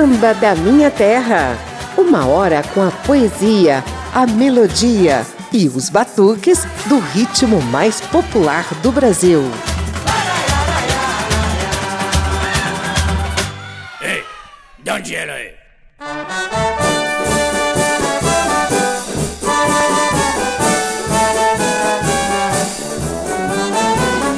[0.00, 1.58] Samba da Minha Terra.
[1.94, 3.84] Uma hora com a poesia,
[4.14, 9.42] a melodia e os batuques do ritmo mais popular do Brasil.
[14.00, 14.24] Ei,
[14.78, 15.50] dá um dinheiro aí.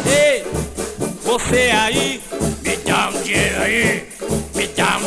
[0.06, 0.45] Ei,
[1.23, 2.20] você aí,
[2.65, 4.12] me dá um dinheiro aí.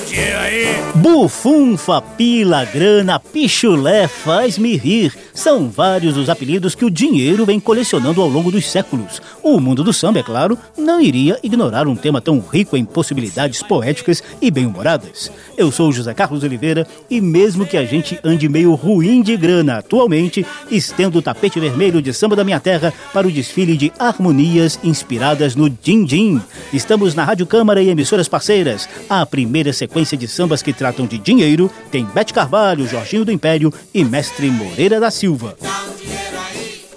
[0.08, 0.66] Dinheiro aí.
[0.95, 5.14] Bufunfa, pila, grana, pichulé, faz-me rir.
[5.34, 9.22] São vários os apelidos que o dinheiro vem colecionando ao longo dos séculos.
[9.44, 13.62] O mundo do samba, é claro, não iria ignorar um tema tão rico em possibilidades
[13.62, 15.31] poéticas e bem-humoradas.
[15.58, 19.80] Eu sou José Carlos Oliveira e mesmo que a gente ande meio ruim de grana
[19.80, 24.80] atualmente, estendo o tapete vermelho de samba da minha terra para o desfile de harmonias
[24.84, 26.42] inspiradas no Din Din.
[26.72, 28.88] Estamos na Rádio Câmara e emissoras parceiras.
[29.09, 33.73] A primeira sequência de sambas que tratam de dinheiro tem Bete Carvalho, Jorginho do Império
[33.93, 35.57] e Mestre Moreira da Silva.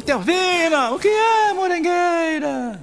[0.04, 2.80] Tervina, o que é morangueira?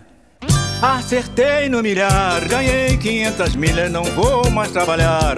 [0.81, 5.35] Acertei no milhar, ganhei 500 milhas, não vou mais trabalhar.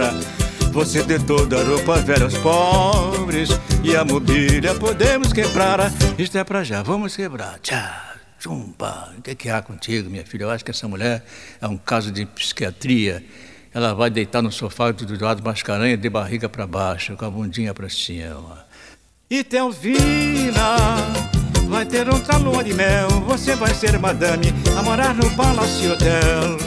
[0.72, 3.50] Você dê toda a roupa velha aos pobres
[3.84, 5.92] e a mobília podemos quebrar.
[6.20, 7.58] Isto é pra já, vamos quebrar.
[7.64, 8.08] Tchau.
[8.40, 10.44] Chumpa, o que, que há contigo, minha filha?
[10.44, 11.26] Eu acho que essa mulher
[11.60, 13.24] é um caso de psiquiatria.
[13.78, 17.76] Ela vai deitar no sofá do lado mascaranha de barriga para baixo, com a bundinha
[17.76, 18.66] para cima.
[19.30, 20.98] E Telvina,
[21.70, 23.08] vai ter outra lua de mel.
[23.28, 26.58] Você vai ser madame a morar no Palácio Hotel.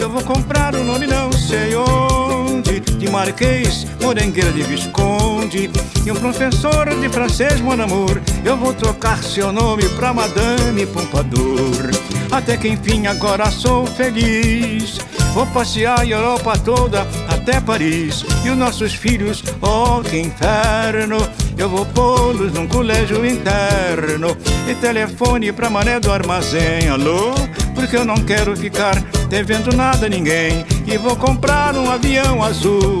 [0.00, 5.70] Eu vou comprar um nome, não sei onde, de Marquês, Morengueira de Visconde.
[6.04, 8.20] E um professor de francês, mon amour.
[8.44, 11.88] Eu vou trocar seu nome pra Madame Pompadour.
[12.32, 14.98] Até que enfim agora sou feliz.
[15.38, 18.24] Vou passear a Europa toda até Paris.
[18.44, 21.18] E os nossos filhos, oh que inferno.
[21.56, 24.36] Eu vou pô-los num colégio interno.
[24.68, 26.88] E telefone pra mané do armazém.
[26.88, 27.34] Alô?
[27.72, 30.66] Porque eu não quero ficar devendo nada a ninguém.
[30.84, 33.00] E vou comprar um avião azul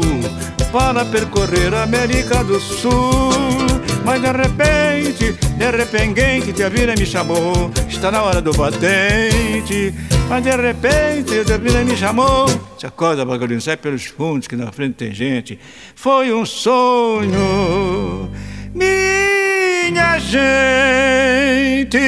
[0.70, 3.67] para percorrer a América do Sul.
[4.08, 7.70] Mas de repente, de repente, que a vida me chamou.
[7.86, 9.92] Está na hora do batente.
[10.30, 12.46] Mas de repente, a vida me chamou.
[12.78, 15.58] Se acorda, bagulhinho, sai pelos fundos que na frente tem gente.
[15.94, 18.30] Foi um sonho,
[18.72, 21.98] minha gente.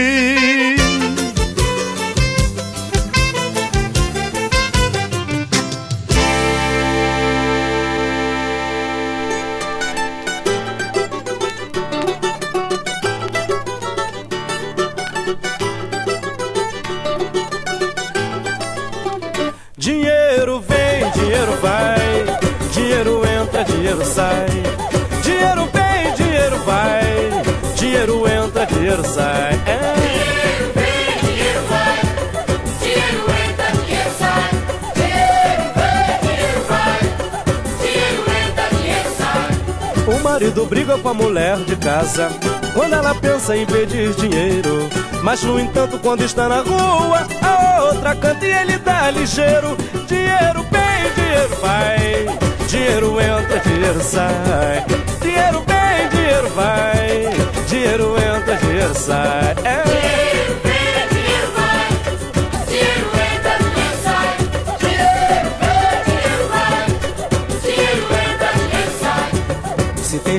[40.60, 42.28] Marido briga com a mulher de casa
[42.74, 44.88] quando ela pensa em pedir dinheiro.
[45.22, 49.76] Mas no entanto, quando está na rua, a outra canta e ele dá ligeiro.
[50.06, 54.84] Dinheiro vem, dinheiro vai, dinheiro entra, dinheiro sai.
[55.20, 59.54] Dinheiro vem, dinheiro vai, dinheiro entra, dinheiro sai.
[59.64, 60.19] É.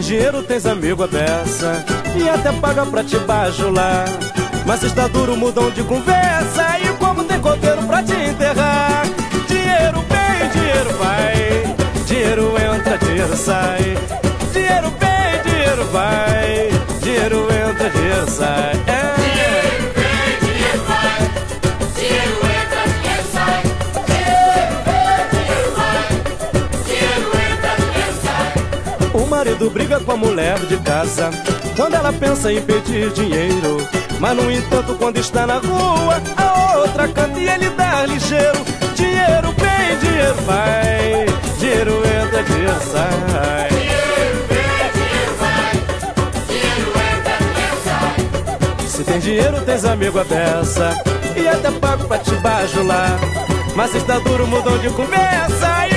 [0.01, 1.85] tem dinheiro, tens amigo a beça
[2.15, 4.05] E até paga pra te bajular.
[4.65, 9.03] Mas se está duro, mudam de conversa E como tem coveiro pra te enterrar.
[9.47, 11.75] Dinheiro vem, dinheiro vai
[12.05, 13.97] Dinheiro entra, dinheiro sai.
[14.51, 16.69] Dinheiro vem, dinheiro vai
[17.01, 18.81] Dinheiro entra, dinheiro sai.
[18.87, 19.90] É.
[29.61, 31.29] marido briga com a mulher de casa
[31.75, 33.77] quando ela pensa em pedir dinheiro.
[34.19, 38.59] Mas no entanto, quando está na rua, a outra canta e ele dá ligeiro.
[38.95, 41.25] Dinheiro vem, dinheiro vai,
[41.59, 43.69] dinheiro entra, dinheiro sai.
[43.69, 44.91] Dinheiro dinheiro
[46.47, 48.87] dinheiro entra, dinheiro sai.
[48.87, 51.03] Se tem dinheiro, tens amigo a beça
[51.35, 53.19] e até pago pra te bajular.
[53.75, 55.90] Mas se está duro, mudam de conversa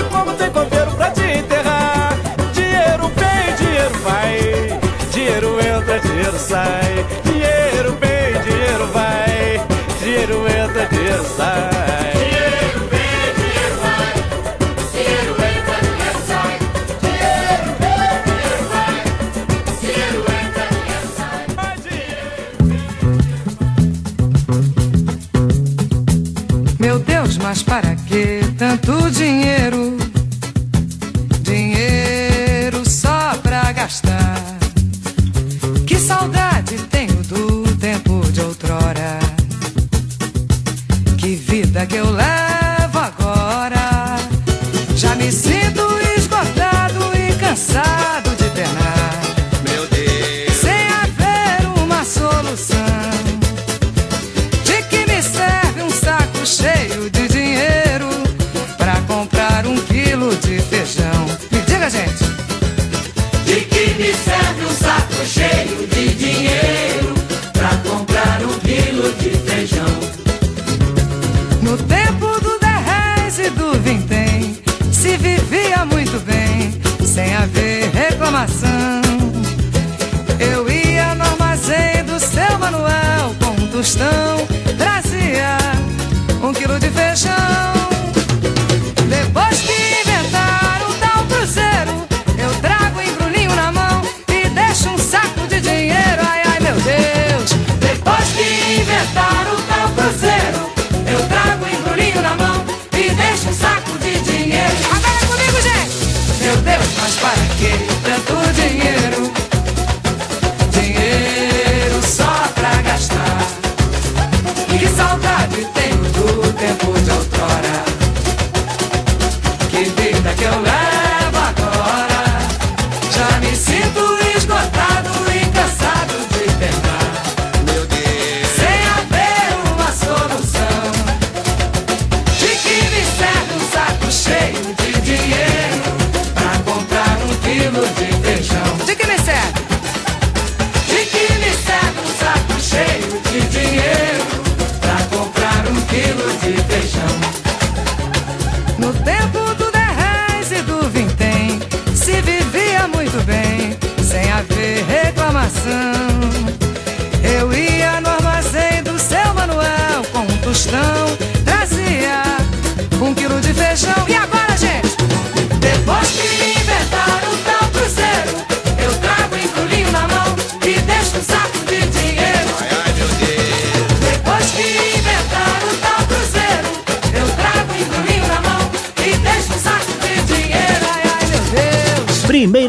[6.54, 7.04] sai.
[7.24, 9.60] Dinheiro vem, dinheiro vai,
[9.98, 11.83] dinheiro entra, dinheiro sai.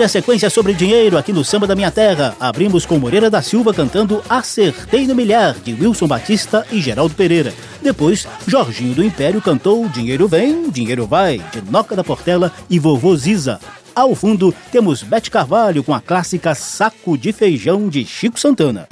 [0.05, 2.35] Primeira sequência sobre dinheiro aqui no Samba da Minha Terra.
[2.39, 7.51] Abrimos com Moreira da Silva cantando Acertei no Milhar, de Wilson Batista e Geraldo Pereira.
[7.81, 13.17] Depois, Jorginho do Império cantou Dinheiro Vem, Dinheiro Vai, de Noca da Portela e Vovô
[13.17, 13.59] Ziza.
[13.95, 18.85] Ao fundo, temos Bete Carvalho com a clássica Saco de Feijão de Chico Santana.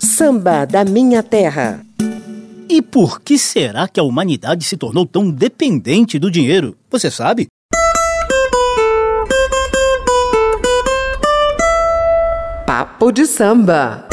[0.00, 1.80] Samba da Minha Terra.
[2.68, 6.76] E por que será que a humanidade se tornou tão dependente do dinheiro?
[6.90, 7.46] Você sabe?
[12.72, 14.06] Papo de samba.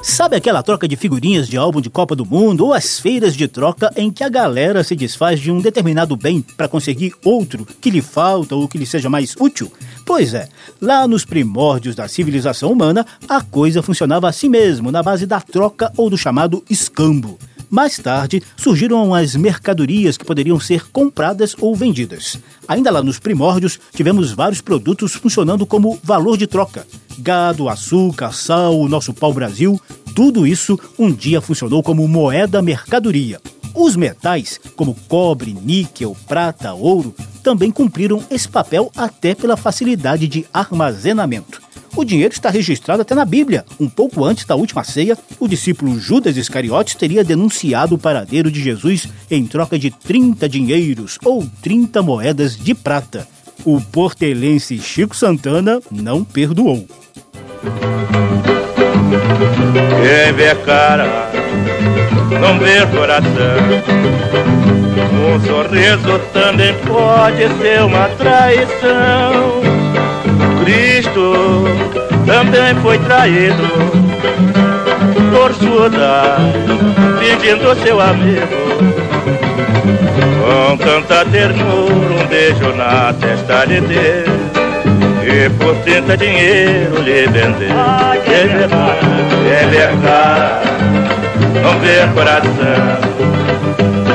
[0.00, 3.48] Sabe aquela troca de figurinhas de álbum de Copa do Mundo ou as feiras de
[3.48, 7.90] troca em que a galera se desfaz de um determinado bem para conseguir outro que
[7.90, 9.72] lhe falta ou que lhe seja mais útil?
[10.06, 10.48] Pois é,
[10.80, 15.92] lá nos primórdios da civilização humana, a coisa funcionava assim mesmo, na base da troca
[15.96, 17.36] ou do chamado escambo.
[17.74, 22.38] Mais tarde, surgiram as mercadorias que poderiam ser compradas ou vendidas.
[22.68, 26.86] Ainda lá nos primórdios, tivemos vários produtos funcionando como valor de troca.
[27.18, 29.80] Gado, açúcar, sal, o nosso pau-brasil,
[30.14, 33.40] tudo isso um dia funcionou como moeda mercadoria.
[33.74, 37.12] Os metais, como cobre, níquel, prata, ouro,
[37.42, 41.63] também cumpriram esse papel até pela facilidade de armazenamento.
[41.96, 43.64] O dinheiro está registrado até na Bíblia.
[43.78, 48.62] Um pouco antes da última ceia, o discípulo Judas Iscariotes teria denunciado o paradeiro de
[48.62, 53.26] Jesus em troca de 30 dinheiros ou 30 moedas de prata.
[53.64, 56.86] O portelense Chico Santana não perdoou.
[60.02, 61.30] Quem vê cara
[62.40, 63.24] não vê coração.
[65.14, 69.83] Um sorriso também pode ser uma traição.
[70.64, 71.64] Cristo
[72.24, 73.62] também foi traído
[75.30, 76.40] por Judas,
[77.18, 78.64] pedindo seu amigo.
[80.40, 84.44] Com tanta ternura, um beijo na testa de Deus.
[85.22, 87.70] E por 30 dinheiro lhe vender.
[88.26, 89.06] É verdade,
[89.50, 90.68] é verdade,
[91.62, 93.14] não vê coração.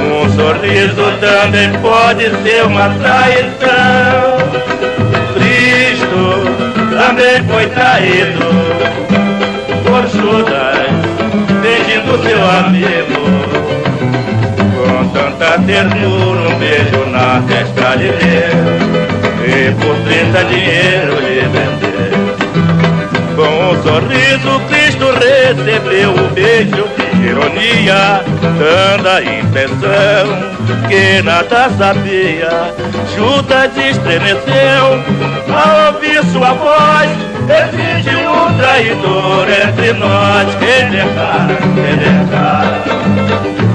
[0.02, 4.29] Um sorriso também pode ser uma traição.
[7.20, 8.46] Também foi traído
[9.84, 10.88] por Judas,
[12.06, 13.20] do seu amigo.
[14.78, 18.64] Com tanta ternura, um beijo na testa lhe deu.
[19.44, 22.16] E por 30 dinheiro lhe vendeu.
[23.36, 28.22] Com um sorriso, Cristo recebeu o beijo de ironia,
[28.58, 30.50] tanta impressão
[30.88, 32.74] que nada sabia.
[33.16, 34.86] Judas estremeceu
[35.54, 37.10] ao ouvir sua voz,
[37.50, 40.48] exige um traidor entre nós.
[40.62, 42.82] Ele é cara, ele é cara,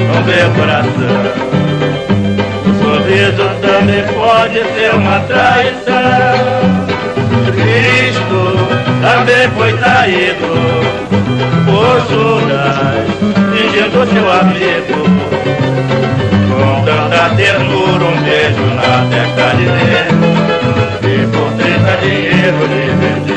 [0.01, 1.55] não vê coração.
[2.67, 6.85] O sorriso também pode ser uma traição.
[7.55, 8.44] Cristo
[9.05, 10.49] também foi traído
[11.67, 12.77] por Judas,
[13.53, 14.99] fingindo seu amigo.
[16.49, 20.15] Com tanta ternura, um beijo na testa de Deus,
[21.03, 23.35] e por 30 dinheiro lhe vender.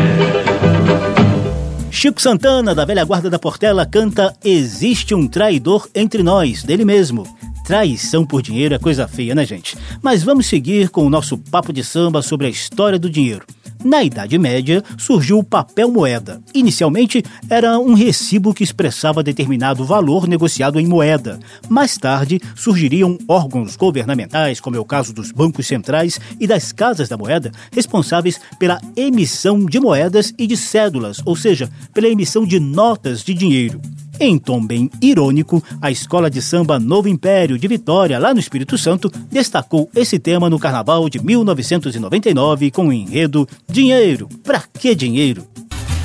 [1.92, 7.28] Chico Santana, da velha guarda da Portela, canta Existe um traidor entre nós, dele mesmo.
[7.66, 9.76] Traição por dinheiro é coisa feia, né, gente?
[10.02, 13.46] Mas vamos seguir com o nosso papo de samba sobre a história do dinheiro.
[13.84, 16.42] Na Idade Média, surgiu o papel moeda.
[16.54, 21.40] Inicialmente, era um recibo que expressava determinado valor negociado em moeda.
[21.70, 27.08] Mais tarde, surgiriam órgãos governamentais, como é o caso dos bancos centrais e das casas
[27.08, 32.60] da moeda, responsáveis pela emissão de moedas e de cédulas, ou seja, pela emissão de
[32.60, 33.80] notas de dinheiro.
[34.20, 38.76] Em tom bem irônico, a escola de samba Novo Império de Vitória, lá no Espírito
[38.78, 44.28] Santo, destacou esse tema no carnaval de 1999 com o enredo Dinheiro.
[44.44, 45.48] Pra que dinheiro?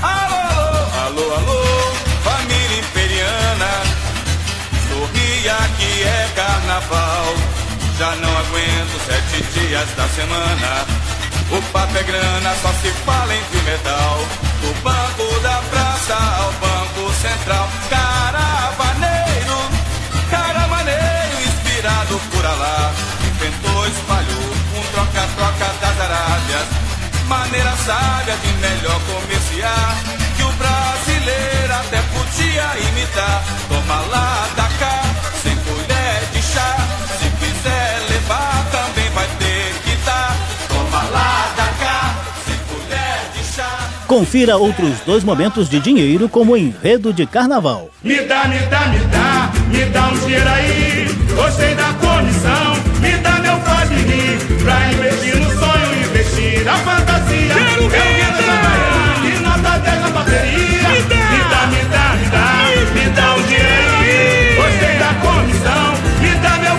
[0.02, 1.62] Alô, alô, alô,
[2.22, 3.70] família imperiana.
[4.88, 7.34] Sorria que é carnaval.
[7.98, 10.86] Já não aguento sete dias da semana.
[11.50, 14.18] O papo é grana, só se fala em metal.
[14.60, 17.68] Do banco da praça ao banco central.
[27.28, 29.96] Maneira sábia de melhor comerciar.
[30.36, 33.44] Que o brasileiro até podia imitar.
[33.68, 35.02] Toma lá da cá,
[35.42, 36.76] sem colher de chá.
[37.18, 40.36] Se quiser levar, também vai ter que dar.
[40.68, 42.14] Toma lá da cá,
[42.46, 43.78] sem colher de chá.
[44.06, 47.90] Confira outros dois momentos de dinheiro como enredo de carnaval.
[48.02, 51.06] Me dá, me dá, me dá, me dá um dinheiro aí.
[51.34, 53.82] Gostei da comissão, me dá meu faz.
[54.62, 55.91] Pra investir no sonho,
[56.62, 57.54] investir na fantasia.
[57.54, 57.98] Quero ver
[59.24, 60.88] e nota 10 na bateria.
[60.88, 62.44] Me dá, me dá, me dá,
[62.94, 64.54] me dá um dinheiro aí.
[64.56, 66.76] Gostei da comissão, me dá meu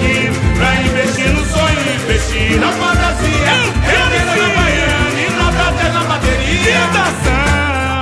[0.00, 0.32] rir.
[0.56, 3.52] Pra investir no sonho, investir na fantasia.
[3.52, 6.80] Eu quero na Baiana e nota 10 na bateria.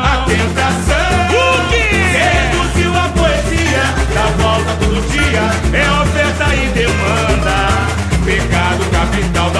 [0.03, 1.05] A tentação.
[1.31, 1.85] O quê?
[2.15, 7.95] Reduziu a poesia, dá volta todo dia, é oferta e demanda.
[8.25, 9.54] Pecado capital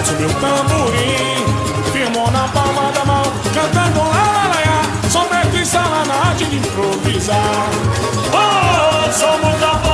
[0.00, 1.44] eu faço meu tamborim.
[1.92, 5.10] Firmo na palma da mão, cantando lá lá lá lá.
[5.10, 7.68] Sou mestre sala na arte de improvisar.
[8.32, 9.89] Oh, somos a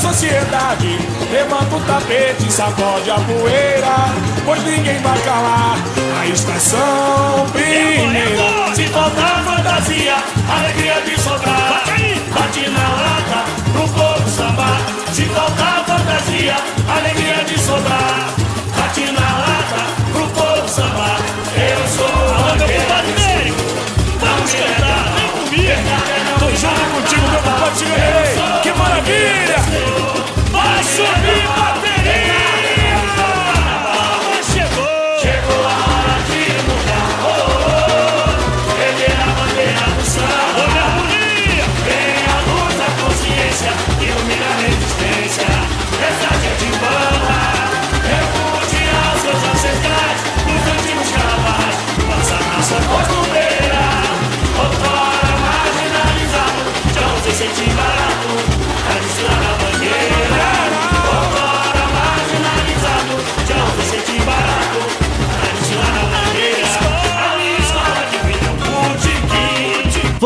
[0.00, 0.98] sociedade
[1.30, 3.94] Levanta o tapete, sacode a poeira
[4.44, 5.78] Pois ninguém vai calar
[6.20, 9.44] a estação primeira Se faltar
[9.80, 10.16] fantasia,
[10.48, 11.82] alegria de sobrar.
[12.34, 14.80] Bate na lata, pro povo sambar.
[15.12, 16.56] Se faltar fantasia,
[16.88, 18.30] alegria de sobrar.
[18.76, 19.82] Bate na lata,
[20.12, 20.49] pro povo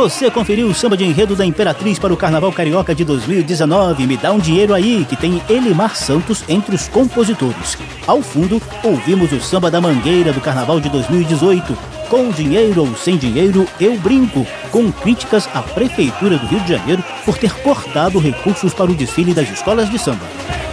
[0.04, 4.06] Você conferiu o samba de enredo da Imperatriz para o Carnaval Carioca de 2019.
[4.06, 7.78] Me dá um dinheiro aí, que tem Elimar Santos entre os compositores.
[8.06, 11.74] Ao fundo, ouvimos o samba da Mangueira do Carnaval de 2018.
[12.10, 14.46] Com dinheiro ou sem dinheiro, eu brinco.
[14.70, 19.32] Com críticas à Prefeitura do Rio de Janeiro por ter cortado recursos para o desfile
[19.32, 20.26] das escolas de samba.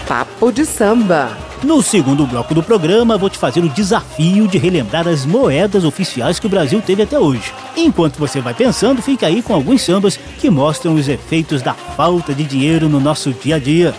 [0.09, 1.50] Papo de samba.
[1.63, 6.39] No segundo bloco do programa, vou te fazer o desafio de relembrar as moedas oficiais
[6.39, 7.53] que o Brasil teve até hoje.
[7.77, 12.33] Enquanto você vai pensando, fica aí com alguns sambas que mostram os efeitos da falta
[12.33, 13.93] de dinheiro no nosso dia a dia.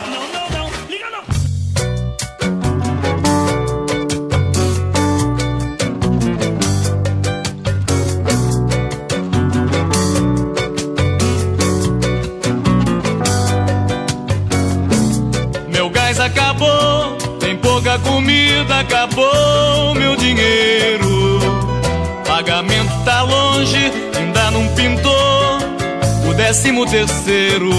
[26.52, 27.70] Décimo terceiro.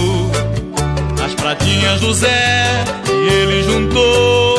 [1.23, 4.57] As pratinhas do Zé e ele juntou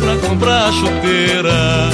[0.00, 1.88] pra comprar a chuteira.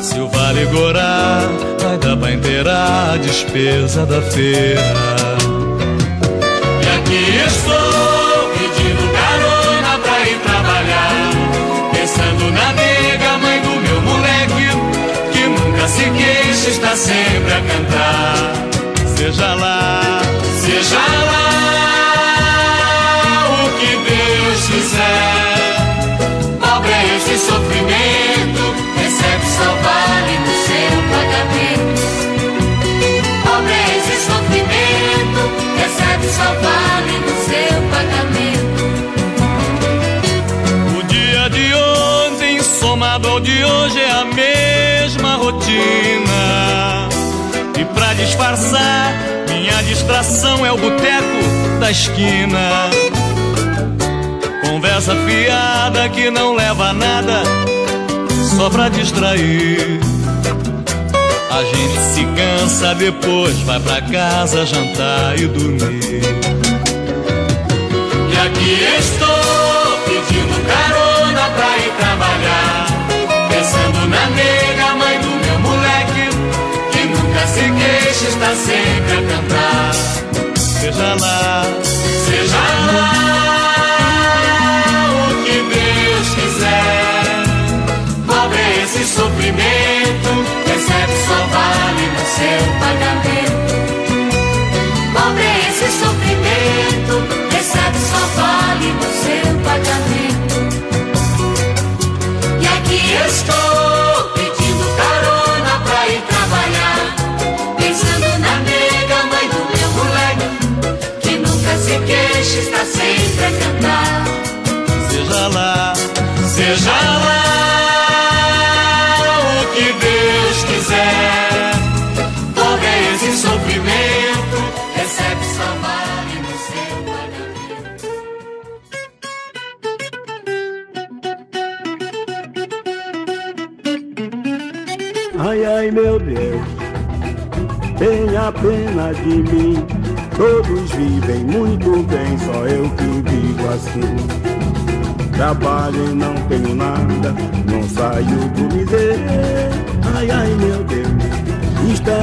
[0.00, 1.40] Se o Vale Gorá
[1.82, 4.80] vai dar pra inteirar a despesa da feira.
[6.84, 11.32] E aqui estou pedindo carona pra ir trabalhar.
[11.92, 14.70] Pensando na nega, mãe do meu moleque,
[15.32, 18.69] que nunca se queixa, está sempre a cantar.
[19.20, 20.22] Seja lá,
[20.64, 21.44] seja lá
[23.52, 25.76] o que Deus quiser.
[26.58, 28.62] Pobre esse sofrimento,
[28.96, 32.00] recebe só vale no seu pagamento.
[33.44, 35.40] Pobre esse sofrimento,
[35.76, 38.82] recebe só vale no seu pagamento.
[40.98, 46.29] O dia de ontem, somado ao de hoje, é a mesma rotina.
[48.30, 49.12] Disfarçar,
[49.48, 52.88] minha distração é o boteco da esquina.
[54.64, 57.42] Conversa fiada que não leva a nada,
[58.56, 59.98] só pra distrair.
[61.50, 66.22] A gente se cansa, depois vai pra casa jantar e dormir.
[68.32, 72.69] E aqui estou pedindo carona pra ir trabalhar.
[80.92, 81.62] Seja lá,
[82.26, 82.58] Seja
[82.92, 83.12] lá
[85.12, 87.44] o que Deus quiser,
[88.26, 90.30] pobre esse sofrimento,
[90.66, 93.59] recebe só vale no seu pagamento.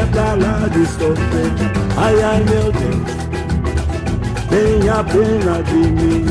[0.08, 1.52] É pra lá de sofrer.
[1.98, 3.04] Ai, ai, meu Deus,
[4.50, 6.26] tenha pena de mim.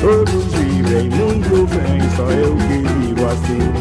[0.00, 3.72] Todos vivem muito bem, só eu que vivo assim.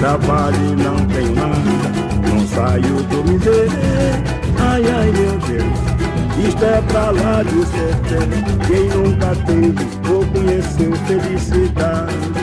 [0.00, 1.90] Trabalho não tenho nada,
[2.28, 4.22] não saio do miséria.
[4.58, 8.28] Ai, ai, meu Deus, isto é pra lá de sofrer.
[8.66, 12.33] Quem nunca teve ou conheceu felicidade,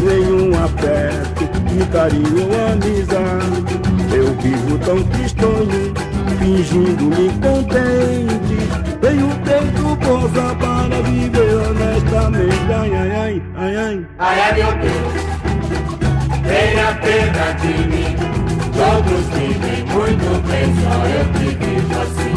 [0.00, 3.76] nenhum aperto de carinho amizade.
[4.14, 5.92] Eu vivo tão tristonho,
[6.38, 8.58] fingindo-me contente.
[9.00, 12.72] Tenho peito força para viver honestamente.
[12.72, 14.06] Ai, ai, ai, ai, ai.
[14.18, 15.14] Ai, ai, meu Deus,
[16.42, 18.16] tenha pena de mim.
[18.76, 22.36] Todos vivem muito bem, só eu que vivo assim.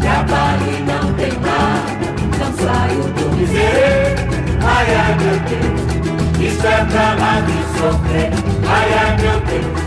[0.00, 1.92] Trabalho e não tem nada,
[2.38, 4.14] não saio do miséria.
[4.62, 5.73] Ai, ai, meu Deus,
[6.46, 8.30] é pra lá de sofrer.
[8.66, 9.82] Ai, ai, meu Deus,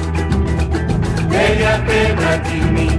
[1.29, 2.93] tenha pena de mim.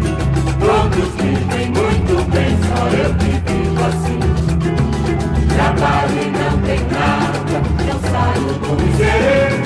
[0.60, 4.20] Todos vivem muito bem, só eu que vivo assim.
[5.54, 9.58] Trabalho e não tem nada, não saio do miséria.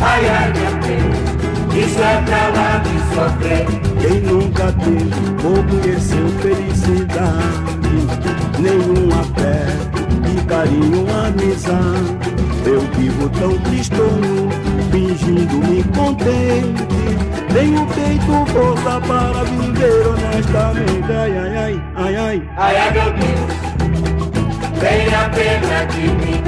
[0.00, 3.66] Ai, ai, meu Deus, isso é pra lá de sofrer.
[4.00, 7.98] Quem nunca teve ou conheceu felicidade,
[8.58, 12.18] nenhum aperto de carinho, amizade.
[12.66, 14.48] Eu vivo tão tristonho,
[14.90, 16.86] fingindo-me contente.
[17.52, 21.12] Tenho feito força para viver honestamente.
[21.12, 22.42] Ai, ai, ai, ai, ai.
[22.56, 23.52] Ai, ai, meu Deus,
[24.80, 26.42] tenha pena de mim.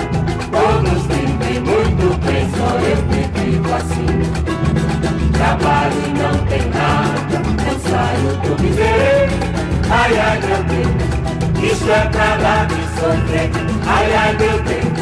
[0.51, 4.21] Todos vivem muito bem, só eu que vivo assim.
[5.33, 9.31] Trabalho e não tem nada, não saio do miséria.
[11.73, 13.51] Isso é pra lá de sofrer.
[13.87, 14.99] Ai, ai, meu Deus,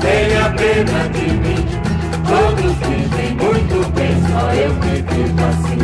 [0.00, 1.66] tenha pena de mim.
[2.26, 5.82] Todos vivem muito bem, só eu que vivo assim.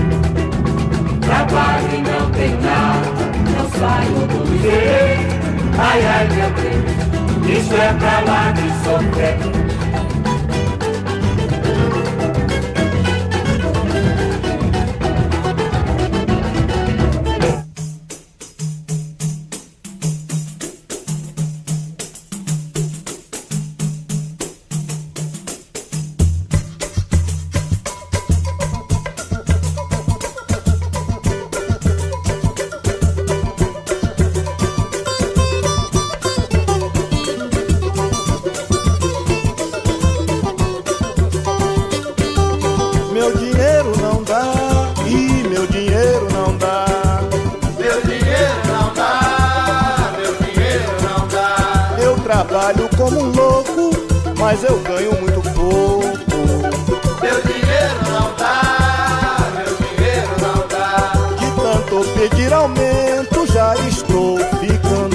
[1.21, 3.11] Trabalho e não tem nada,
[3.57, 5.41] não saio do miséria.
[5.79, 9.80] Ai, ai, meu Deus, isso é pra lá de sofrer.
[43.31, 44.53] Meu dinheiro não dá,
[45.07, 46.85] e meu dinheiro não dá.
[47.79, 51.97] Meu dinheiro não dá, meu dinheiro não dá.
[51.97, 53.93] Eu trabalho como um louco,
[54.37, 56.11] mas eu ganho muito pouco.
[57.23, 61.12] Meu dinheiro não dá, meu dinheiro não dá.
[61.38, 65.10] De tanto pedir aumento, já estou ficando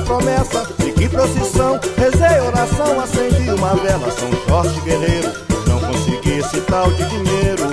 [0.00, 5.32] promessa, que procissão, rezei oração, acendi uma vela, São Jorge Guerreiro,
[5.66, 7.72] não consegui esse tal de dinheiro.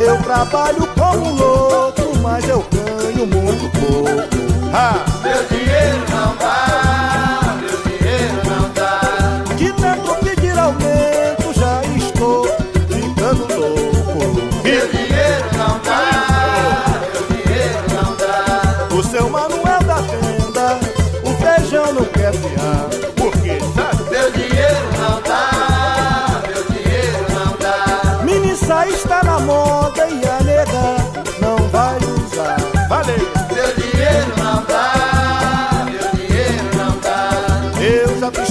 [0.00, 4.74] Eu trabalho como louco, mas eu ganho muito pouco.
[4.74, 5.04] Ha!
[5.22, 6.83] Meu dinheiro não dá.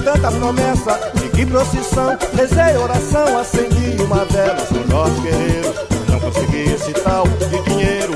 [0.03, 0.99] Tanta promessa
[1.33, 5.73] de procissão Rezei oração, acendi uma vela São Jorge Guerreiro,
[6.09, 8.13] não consegui esse tal de dinheiro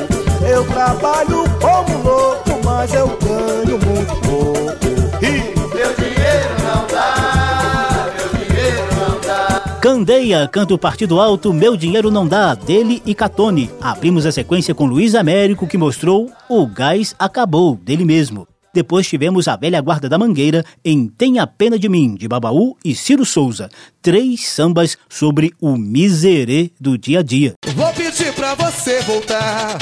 [0.48, 4.88] Eu trabalho como louco, mas eu ganho muito pouco
[5.22, 5.58] e...
[5.76, 12.12] Meu dinheiro não dá, meu dinheiro não dá Candeia canta o Partido Alto Meu Dinheiro
[12.12, 13.70] Não Dá, dele e Catone.
[13.82, 18.48] Abrimos a sequência com Luiz Américo, que mostrou O Gás Acabou, dele mesmo.
[18.74, 22.94] Depois tivemos a velha guarda da Mangueira em Tenha Pena de Mim, de Babaú e
[22.96, 23.70] Ciro Souza.
[24.02, 27.54] Três sambas sobre o miserê do dia a dia.
[27.76, 29.78] Vou pedir pra você voltar.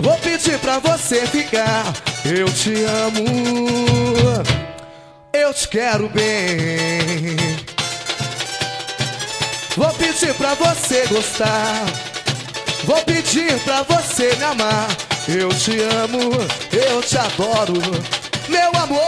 [0.00, 1.92] Vou pedir pra você ficar.
[2.24, 3.24] Eu te amo.
[5.32, 7.36] Eu te quero bem.
[9.76, 11.86] Vou pedir pra você gostar.
[12.84, 15.09] Vou pedir pra você me amar.
[15.28, 16.32] Eu te amo,
[16.72, 17.74] eu te adoro,
[18.48, 19.00] meu amor.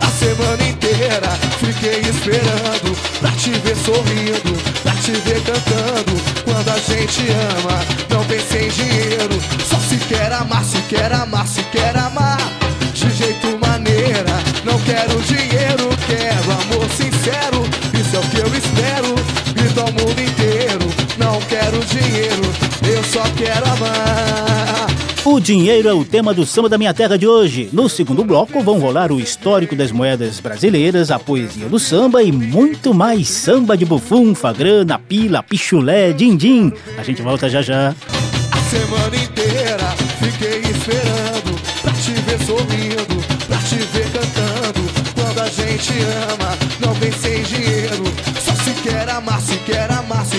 [0.00, 6.14] A semana inteira fiquei esperando pra te ver sorrindo, pra te ver cantando.
[6.44, 9.40] Quando a gente ama, não pensei em dinheiro.
[9.68, 12.38] Só se quer amar, se quer amar, se quer amar.
[12.92, 15.43] De jeito maneira, não quero dinheiro,
[25.44, 27.68] dinheiro é o tema do samba da minha terra de hoje.
[27.70, 32.32] No segundo bloco vão rolar o histórico das moedas brasileiras, a poesia do samba e
[32.32, 36.72] muito mais samba de bufunfa, grana, pila, pichulé, din-din.
[36.96, 37.94] A gente volta já já.
[38.52, 44.80] A semana inteira fiquei esperando pra te ver sorrindo, pra te ver cantando.
[45.14, 45.92] Quando a gente
[46.32, 48.04] ama, não vem sem dinheiro.
[48.42, 50.38] Só se quer amar, se quer amar, se